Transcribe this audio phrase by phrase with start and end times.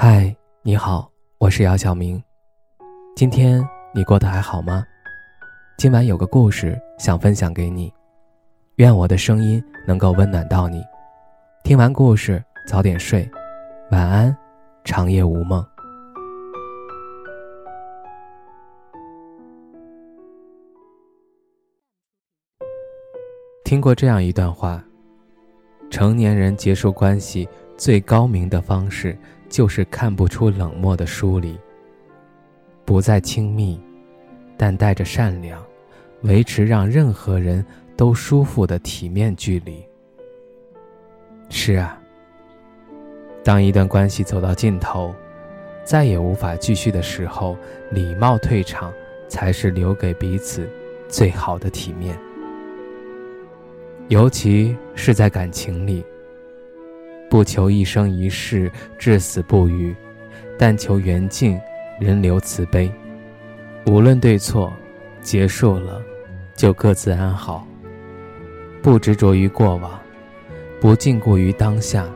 [0.00, 0.32] 嗨，
[0.62, 2.22] 你好，我是姚晓明。
[3.16, 4.86] 今天你过得还好吗？
[5.76, 7.92] 今晚有个故事想分享给你，
[8.76, 10.84] 愿我的声音能够温暖到你。
[11.64, 13.28] 听完故事早点睡，
[13.90, 14.36] 晚安，
[14.84, 15.66] 长夜无梦。
[23.64, 24.80] 听过这样一段话：
[25.90, 29.18] 成年人结束关系最高明的方式。
[29.48, 31.58] 就是看不出冷漠的疏离，
[32.84, 33.80] 不再亲密，
[34.56, 35.64] 但带着善良，
[36.22, 37.64] 维持让任何人
[37.96, 39.82] 都舒服的体面距离。
[41.48, 41.98] 是啊，
[43.42, 45.14] 当一段关系走到尽头，
[45.82, 47.56] 再也无法继续的时候，
[47.90, 48.92] 礼貌退场
[49.28, 50.68] 才是留给彼此
[51.08, 52.18] 最好的体面，
[54.08, 56.04] 尤其是在感情里。
[57.28, 59.94] 不求一生一世至死不渝，
[60.58, 61.60] 但求缘尽
[62.00, 62.90] 人留慈悲。
[63.86, 64.72] 无论对错，
[65.20, 66.02] 结束了
[66.54, 67.66] 就各自安好。
[68.82, 70.00] 不执着于过往，
[70.80, 72.06] 不禁锢于当下。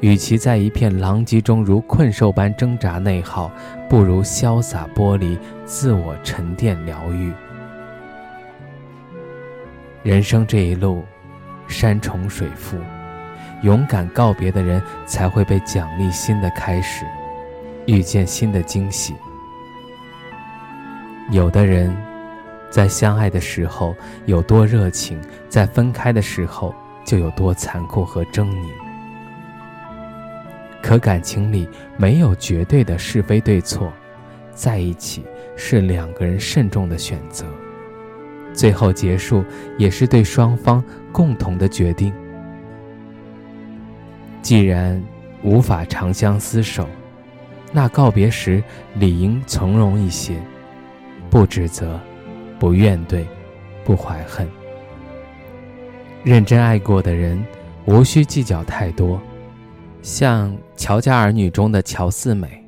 [0.00, 3.50] 与其在一片狼藉中如困兽般挣扎内耗，
[3.88, 7.32] 不如潇洒剥离，自我沉淀疗愈。
[10.02, 11.02] 人生这一路，
[11.66, 12.76] 山重水复。
[13.62, 17.04] 勇敢告别的人，才会被奖励新的开始，
[17.86, 19.14] 遇见新的惊喜。
[21.30, 21.96] 有的人，
[22.70, 23.94] 在相爱的时候
[24.26, 28.68] 有多热情，在分开的时候就有多残酷和狰狞。
[30.82, 33.92] 可感情里没有绝对的是非对错，
[34.54, 35.24] 在一起
[35.56, 37.44] 是两个人慎重的选择，
[38.52, 39.44] 最后结束
[39.78, 42.14] 也是对双方共同的决定。
[44.46, 45.02] 既然
[45.42, 46.86] 无法长相厮守，
[47.72, 48.62] 那告别时
[48.94, 50.40] 理应从容一些，
[51.28, 51.98] 不指责，
[52.56, 53.24] 不怨怼，
[53.84, 54.48] 不怀恨。
[56.22, 57.44] 认真爱过的人，
[57.86, 59.20] 无需计较太多。
[60.00, 62.64] 像《乔家儿女》中的乔四美，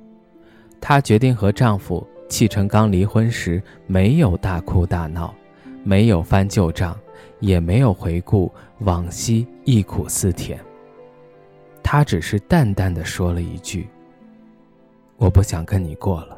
[0.80, 5.32] 她决定和丈夫戚成刚离婚时，没有大哭大闹，
[5.84, 6.98] 没有翻旧账，
[7.38, 10.58] 也没有回顾往昔忆苦思甜。
[11.90, 13.88] 他只是淡淡的说了一句
[15.16, 16.36] ：“我不想跟你过了。”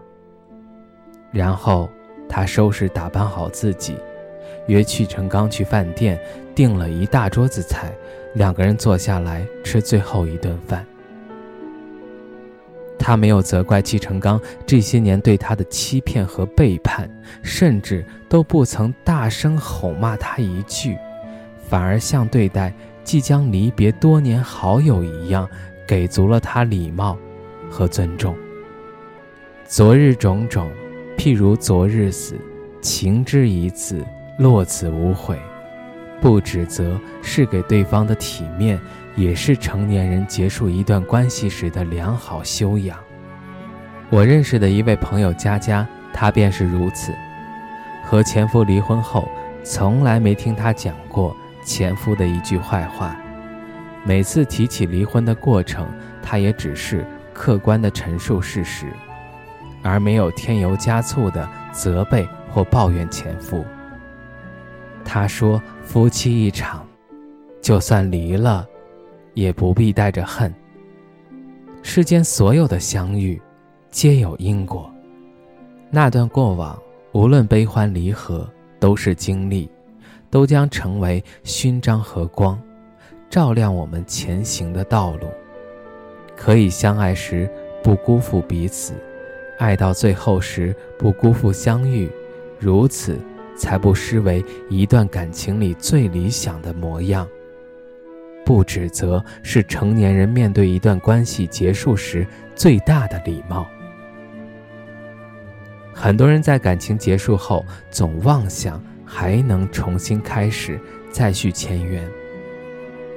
[1.32, 1.90] 然后
[2.28, 3.96] 他收拾打扮好自己，
[4.68, 6.16] 约戚成刚去饭店
[6.54, 7.92] 订了一大桌子菜，
[8.36, 10.86] 两个人坐下来吃最后一顿饭。
[12.96, 17.10] 他没有责怪戚成刚这些年对他的欺骗和背叛，
[17.42, 20.96] 甚至都不曾大声吼骂他一句，
[21.68, 22.72] 反而像对待。
[23.10, 25.48] 即将离别多年好友一样，
[25.84, 27.18] 给足了他礼貌
[27.68, 28.36] 和尊重。
[29.64, 30.70] 昨日种种，
[31.18, 32.36] 譬如昨日死，
[32.80, 34.06] 情之一字，
[34.38, 35.36] 落子无悔。
[36.20, 38.80] 不指责是给对方的体面，
[39.16, 42.96] 也是成年人结束一段关系时的良好修养。
[44.08, 47.12] 我认识的一位朋友佳佳，她便是如此。
[48.04, 49.28] 和前夫离婚后，
[49.64, 51.36] 从来没听她讲过。
[51.64, 53.16] 前夫的一句坏话，
[54.04, 55.86] 每次提起离婚的过程，
[56.22, 58.86] 她也只是客观的陈述事实，
[59.82, 63.64] 而没有添油加醋的责备或抱怨前夫。
[65.04, 66.86] 她说：“夫妻一场，
[67.60, 68.66] 就算离了，
[69.34, 70.54] 也不必带着恨。
[71.82, 73.40] 世间所有的相遇，
[73.90, 74.92] 皆有因果。
[75.90, 76.78] 那段过往，
[77.12, 78.48] 无论悲欢离合，
[78.78, 79.70] 都是经历。”
[80.30, 82.58] 都将成为勋章和光，
[83.28, 85.28] 照亮我们前行的道路。
[86.36, 87.50] 可以相爱时
[87.82, 88.94] 不辜负彼此，
[89.58, 92.08] 爱到最后时不辜负相遇，
[92.58, 93.18] 如此
[93.56, 97.28] 才不失为一段感情里最理想的模样。
[98.46, 103.66] 不指责是成年人面对一段关系结束时最大的礼貌。
[105.92, 108.82] 很多人在感情结束后总妄想。
[109.12, 110.78] 还能重新开始，
[111.10, 112.08] 再续前缘。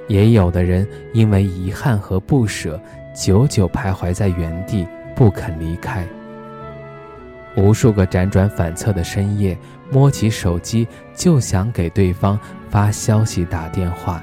[0.07, 2.81] 也有的人因为遗憾和不舍，
[3.15, 6.03] 久久徘徊在原地，不肯离开。
[7.55, 9.55] 无数个辗转反侧的深夜，
[9.91, 12.39] 摸起手机就想给对方
[12.69, 14.21] 发消息、打电话。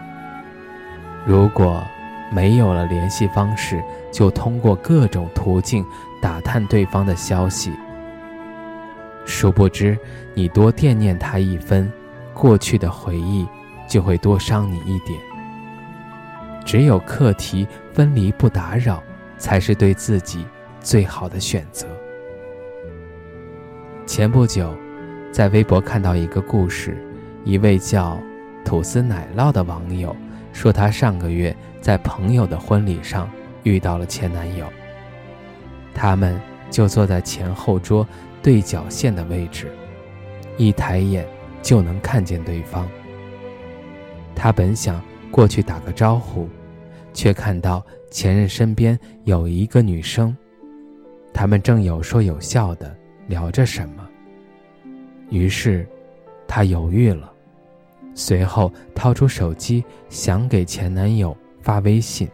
[1.24, 1.80] 如果
[2.32, 3.80] 没有了联系方式，
[4.12, 5.84] 就通过各种途径
[6.20, 7.70] 打探对方的消息。
[9.30, 9.96] 殊不知，
[10.34, 11.90] 你多惦念他一分，
[12.34, 13.46] 过去的回忆
[13.88, 15.18] 就会多伤你一点。
[16.66, 19.02] 只有课题分离不打扰，
[19.38, 20.44] 才是对自己
[20.80, 21.86] 最好的选择。
[24.04, 24.74] 前不久，
[25.30, 26.96] 在微博看到一个故事，
[27.44, 28.20] 一位叫
[28.64, 30.14] “吐司奶酪”的网友
[30.52, 33.30] 说，他上个月在朋友的婚礼上
[33.62, 34.66] 遇到了前男友。
[35.94, 36.40] 他们
[36.70, 38.06] 就坐在前后桌
[38.42, 39.70] 对角线的位置，
[40.56, 41.26] 一抬眼
[41.62, 42.88] 就能看见对方。
[44.34, 46.48] 他本想过去打个招呼，
[47.12, 50.36] 却看到前任身边有一个女生，
[51.34, 52.96] 他们正有说有笑的
[53.26, 54.08] 聊着什么。
[55.28, 55.86] 于是，
[56.48, 57.30] 他犹豫了，
[58.14, 62.28] 随后掏出手机想给前男友发微信，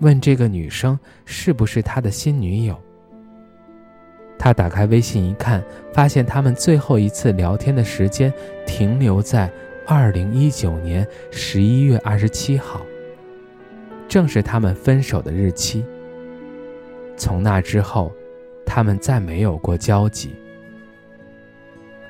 [0.00, 2.76] 问这个女生是不是他的新女友。
[4.38, 8.32] 他打开微信一看，发现他们最后一次聊天的时间
[8.66, 9.50] 停留在
[9.86, 12.80] 二零一九年十一月二十七号，
[14.08, 15.84] 正是他们分手的日期。
[17.16, 18.12] 从那之后，
[18.66, 20.34] 他们再没有过交集。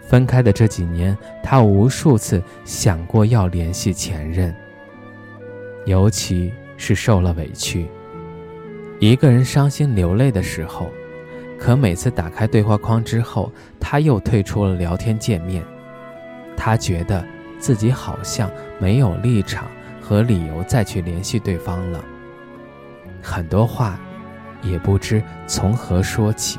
[0.00, 4.54] 分开的这几年，他无数次想过要联系前任，
[5.86, 7.86] 尤其是受了委屈，
[8.98, 10.90] 一个人伤心流泪的时候，
[11.58, 15.62] 可每次打开对话框之后，他又退出了聊天界面。
[16.56, 17.24] 他觉得
[17.58, 19.66] 自己好像没有立场
[20.00, 22.04] 和理由再去联系对方了，
[23.22, 23.98] 很多话
[24.62, 26.58] 也不知从何说起，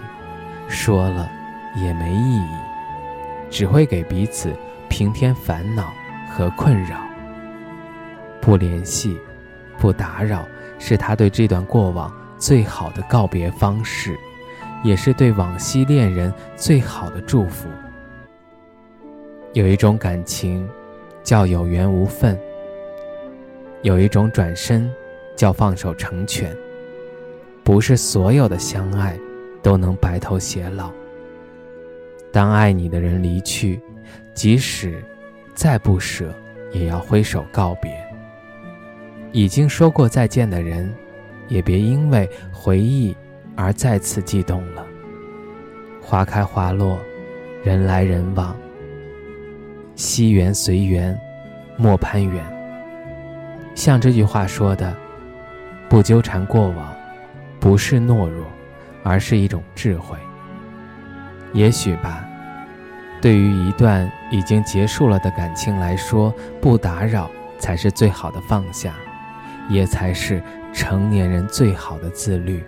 [0.67, 1.29] 说了
[1.75, 2.49] 也没意义。
[3.51, 4.53] 只会给彼此
[4.89, 5.93] 平添烦恼
[6.29, 6.97] 和困扰。
[8.41, 9.17] 不联系，
[9.77, 10.45] 不打扰，
[10.77, 14.17] 是他对这段过往最好的告别方式，
[14.85, 17.67] 也是对往昔恋人最好的祝福。
[19.53, 20.69] 有一种感情，
[21.23, 22.37] 叫有缘无分；
[23.81, 24.87] 有一种转身，
[25.35, 26.55] 叫放手成全。
[27.63, 29.17] 不是所有的相爱，
[29.63, 30.91] 都能白头偕老。
[32.31, 33.81] 当爱你的人离去，
[34.35, 35.03] 即使
[35.55, 36.31] 再不舍，
[36.71, 37.91] 也要挥手告别。
[39.31, 40.93] 已经说过再见的人，
[41.47, 43.17] 也别因为回忆
[43.55, 44.85] 而再次悸动了。
[46.01, 46.99] 花开花落，
[47.63, 48.55] 人来人往，
[49.95, 51.17] 惜缘随缘，
[51.77, 52.43] 莫攀缘。
[53.73, 54.95] 像这句话说的
[55.89, 56.95] ：“不纠缠过往，
[57.59, 58.45] 不是懦弱，
[59.03, 60.17] 而是一种智慧。”
[61.53, 62.23] 也许吧，
[63.21, 68.93] 对于一段已经结束了的感情来说，不打扰才是最好的放下，
[69.69, 70.41] 也才是
[70.71, 72.63] 成年人最好的自律。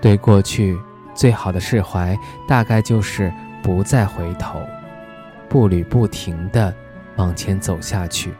[0.00, 0.78] 对过去
[1.14, 2.16] 最好的释怀，
[2.46, 4.60] 大概就是不再回头，
[5.48, 6.72] 步履不停地
[7.16, 8.32] 往前走下去。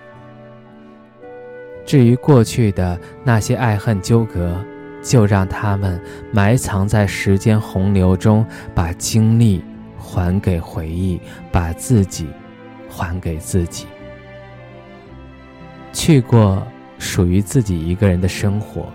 [1.84, 4.62] 至于过去的那些爱恨纠葛，
[5.02, 6.00] 就让他们
[6.32, 8.44] 埋藏在时间洪流中，
[8.74, 9.64] 把精力
[9.96, 11.20] 还给回忆，
[11.50, 12.28] 把自己
[12.88, 13.86] 还给自己。
[15.92, 16.62] 去过
[16.98, 18.86] 属于自己一个人的生活。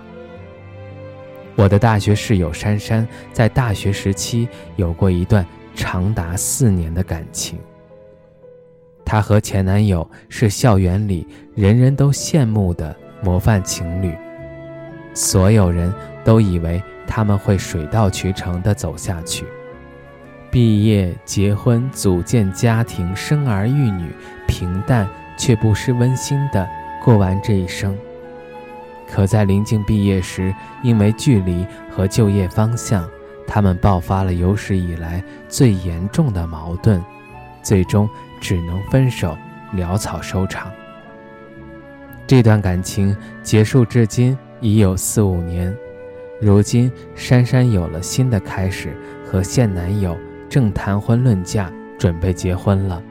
[1.56, 5.46] 我的大学室友珊珊在大学时期有过一段
[5.76, 7.60] 长达四年的感情。
[9.06, 14.14] 她和前男友是校园里人人都羡慕的模范情侣。
[15.14, 15.94] 所有人
[16.24, 19.46] 都以为他们会水到渠成地走下去，
[20.50, 24.10] 毕业、结婚、组建家庭、生儿育女，
[24.48, 25.08] 平淡
[25.38, 26.68] 却不失温馨地
[27.04, 27.96] 过完这一生。
[29.08, 33.10] 可在临近毕业时，因为距离和就业方向，
[33.46, 37.04] 他们爆发了有史以来最严重的矛盾，
[37.62, 38.10] 最终
[38.42, 39.38] 只能分手，
[39.76, 40.72] 潦草收场。
[42.26, 44.38] 这段感情结束至今。
[44.62, 45.76] 已有四五年，
[46.40, 48.96] 如今珊珊有了新的开始，
[49.26, 50.18] 和现男友
[50.48, 51.70] 正谈婚论嫁，
[52.00, 53.04] 准备结婚了。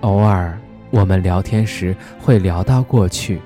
[0.00, 0.58] 偶尔
[0.90, 3.40] 我们聊天时会聊到过去，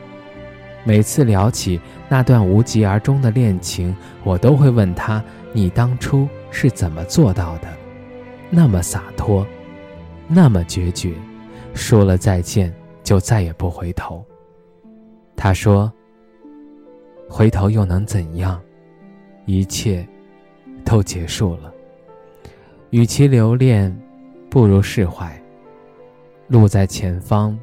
[0.85, 3.95] 每次聊起那段无疾而终的恋情，
[4.25, 7.69] 我都会问他：“你当初是怎么做到的？
[8.51, 9.47] 那么洒脱，
[10.27, 11.13] 那么决绝，
[11.75, 14.25] 说了再见就再也不回头。”
[15.37, 15.93] 他说。
[17.31, 18.59] 回头又能怎样？
[19.45, 20.09] 一切
[20.83, 21.71] 都结束了。
[22.89, 23.95] 与其留恋，
[24.49, 25.39] 不如释怀。
[26.47, 27.55] 路在前方，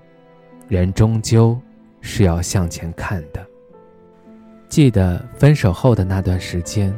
[0.67, 1.59] 人终究
[2.07, 3.43] 是要向前看的。
[4.69, 6.93] 记得分手后的那段时间，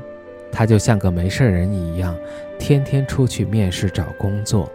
[0.51, 2.13] 他就像个没事人一样，
[2.59, 4.69] 天天出去面试找工作，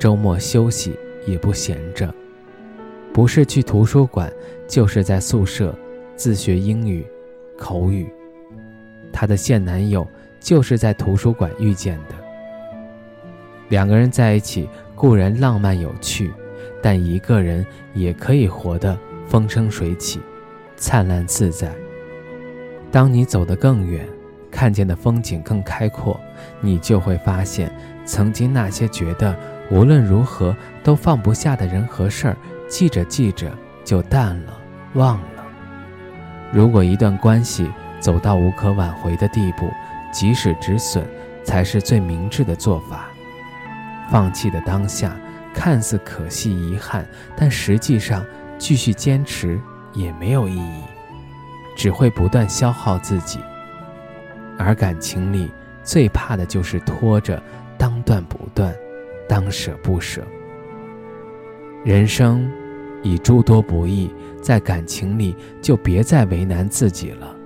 [0.00, 2.12] 周末休息也不闲着，
[3.12, 4.32] 不是去图书馆，
[4.66, 5.72] 就是在宿舍
[6.16, 7.06] 自学英语。
[7.56, 8.08] 口语，
[9.12, 10.06] 她的现男友
[10.40, 12.14] 就是在图书馆遇见的。
[13.68, 16.32] 两个人在一起固然浪漫有趣，
[16.80, 18.96] 但一个人也可以活得
[19.28, 20.20] 风生水起、
[20.76, 21.70] 灿烂自在。
[22.90, 24.08] 当你走得更远，
[24.50, 26.18] 看见的风景更开阔，
[26.60, 27.70] 你就会发现，
[28.06, 29.36] 曾经那些觉得
[29.70, 33.52] 无论如何都放不下的人和事儿，记着记着
[33.84, 34.58] 就淡了，
[34.94, 35.44] 忘了。
[36.50, 37.70] 如果一段关系
[38.00, 39.70] 走到无可挽回的地步，
[40.10, 41.06] 及时止损
[41.44, 43.10] 才是最明智的做法。
[44.10, 45.14] 放弃的当下
[45.52, 47.06] 看似可惜遗憾，
[47.36, 48.24] 但实际上
[48.58, 49.60] 继续坚持
[49.94, 50.82] 也没有意义，
[51.76, 53.38] 只会不断消耗自己。
[54.58, 55.50] 而感情里
[55.84, 57.40] 最怕的就是拖着，
[57.78, 58.74] 当断不断，
[59.28, 60.26] 当舍不舍。
[61.84, 62.50] 人生
[63.04, 64.10] 已诸多不易，
[64.42, 67.36] 在感情里就别再为难自己了。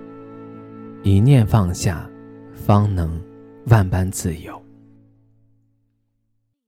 [1.03, 2.09] 一念放下，
[2.55, 3.21] 方能
[3.67, 4.62] 万般自由。